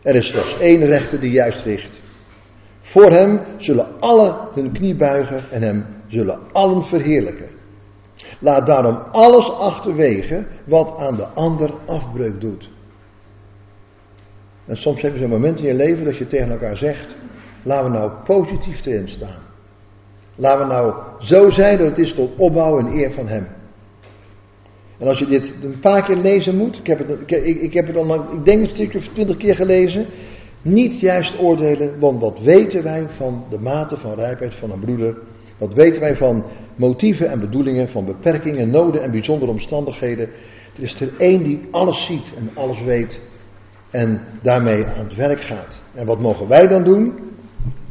Er 0.02 0.16
is 0.16 0.28
slechts 0.28 0.60
één 0.60 0.86
rechter 0.86 1.20
die 1.20 1.32
juist 1.32 1.62
richt. 1.62 2.02
Voor 2.82 3.12
hem 3.12 3.40
zullen 3.58 4.00
alle 4.00 4.38
hun 4.54 4.72
knie 4.72 4.96
buigen 4.96 5.44
en 5.52 5.62
hem 5.62 5.86
zullen 6.08 6.40
allen 6.52 6.84
verheerlijken. 6.84 7.48
Laat 8.44 8.68
daarom 8.68 8.98
alles 9.12 9.52
achterwege 9.52 10.46
wat 10.66 10.98
aan 10.98 11.16
de 11.16 11.28
ander 11.28 11.74
afbreuk 11.86 12.42
doet. 12.42 12.70
En 14.66 14.78
soms 14.78 15.02
heb 15.02 15.14
je 15.14 15.20
zo'n 15.20 15.30
moment 15.30 15.60
in 15.60 15.66
je 15.66 15.74
leven 15.74 16.06
dat 16.06 16.18
je 16.18 16.28
tegen 16.28 16.52
elkaar 16.52 16.78
zegt: 16.78 17.16
laten 17.62 17.92
we 17.92 17.98
nou 17.98 18.12
positief 18.26 18.86
erin 18.86 19.10
staan. 19.10 19.42
Laten 20.36 20.68
we 20.68 20.74
nou 20.74 20.94
zo 21.20 21.50
zijn 21.50 21.78
dat 21.78 21.88
het 21.88 21.98
is 21.98 22.14
tot 22.14 22.32
opbouw 22.38 22.80
en 22.80 22.88
eer 22.88 23.12
van 23.14 23.28
Hem. 23.28 23.48
En 24.98 25.08
als 25.08 25.20
je 25.20 25.26
dit 25.26 25.54
een 25.64 25.80
paar 25.80 26.04
keer 26.04 26.16
lezen 26.16 26.58
moet, 26.58 26.78
ik 26.78 26.88
heb 26.88 27.08
het, 27.08 27.32
ik, 27.32 27.62
ik 27.62 27.74
heb 27.74 27.88
het 27.88 27.96
al, 27.96 28.16
ik 28.16 28.46
denk 28.46 28.62
een 28.62 28.76
stukje 28.76 28.98
of 28.98 29.08
twintig 29.08 29.38
keer 29.38 29.56
gelezen. 29.56 30.06
Niet 30.62 31.00
juist 31.00 31.40
oordelen, 31.40 32.00
want 32.00 32.22
wat 32.22 32.40
weten 32.40 32.84
wij 32.84 33.06
van 33.10 33.46
de 33.50 33.60
mate 33.60 33.98
van 33.98 34.14
rijpheid 34.14 34.56
van 34.56 34.72
een 34.72 34.80
broeder? 34.80 35.18
Wat 35.64 35.74
weten 35.74 36.02
wij 36.02 36.16
van 36.16 36.46
motieven 36.76 37.30
en 37.30 37.40
bedoelingen, 37.40 37.90
van 37.90 38.06
beperkingen, 38.06 38.70
noden 38.70 39.04
en 39.04 39.12
bijzondere 39.12 39.52
omstandigheden? 39.52 40.30
Er 40.76 40.84
is 40.84 41.02
er 41.02 41.10
één 41.18 41.44
die 41.44 41.62
alles 41.72 42.06
ziet 42.06 42.34
en 42.38 42.50
alles 42.54 42.82
weet 42.82 43.22
en 43.90 44.22
daarmee 44.42 44.86
aan 44.86 45.04
het 45.06 45.16
werk 45.16 45.42
gaat. 45.42 45.82
En 45.94 46.06
wat 46.06 46.20
mogen 46.20 46.48
wij 46.48 46.68
dan 46.68 46.84
doen? 46.84 47.14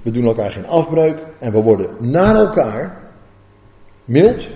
We 0.02 0.10
doen 0.10 0.24
elkaar 0.24 0.50
geen 0.50 0.66
afbreuk 0.66 1.18
en 1.38 1.52
we 1.52 1.62
worden 1.62 2.10
naar 2.10 2.34
elkaar 2.34 3.10
mild, 4.04 4.48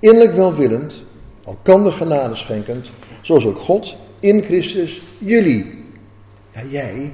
innerlijk 0.00 0.34
welwillend, 0.34 1.04
elkander 1.44 1.92
genade 1.92 2.36
schenkend, 2.36 2.90
zoals 3.20 3.46
ook 3.46 3.58
God 3.58 3.96
in 4.20 4.42
Christus 4.42 5.02
jullie, 5.18 5.84
ja 6.52 6.64
jij 6.64 7.12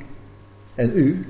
en 0.75 0.91
u 0.95 1.27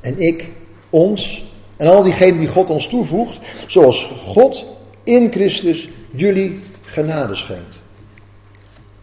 en 0.00 0.18
ik, 0.18 0.52
ons 0.90 1.54
en 1.76 1.86
al 1.86 2.02
diegenen 2.02 2.38
die 2.38 2.48
God 2.48 2.70
ons 2.70 2.88
toevoegt, 2.88 3.38
zoals 3.66 4.12
God 4.16 4.66
in 5.04 5.32
Christus 5.32 5.88
jullie 6.10 6.60
genade 6.82 7.34
schenkt. 7.34 7.76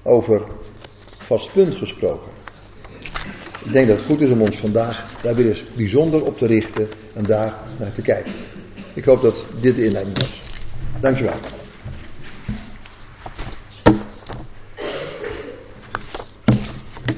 Over 0.03 0.41
vast 1.17 1.51
punt 1.53 1.75
gesproken. 1.75 2.31
Ik 3.65 3.71
denk 3.71 3.87
dat 3.87 3.97
het 3.97 4.05
goed 4.05 4.21
is 4.21 4.31
om 4.31 4.41
ons 4.41 4.57
vandaag 4.57 5.21
daar 5.21 5.35
weer 5.35 5.47
eens 5.47 5.63
bijzonder 5.75 6.25
op 6.25 6.37
te 6.37 6.45
richten 6.45 6.87
en 7.13 7.23
daar 7.23 7.53
naar 7.79 7.91
te 7.91 8.01
kijken. 8.01 8.33
Ik 8.93 9.05
hoop 9.05 9.21
dat 9.21 9.45
dit 9.61 9.75
de 9.75 9.85
inleiding 9.85 10.17
was. 10.17 10.41
Dankjewel. 10.99 11.33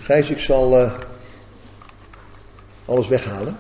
Gijs, 0.01 0.29
ik 0.29 0.39
zal 0.39 0.81
uh, 0.81 0.93
alles 2.85 3.07
weghalen. 3.07 3.57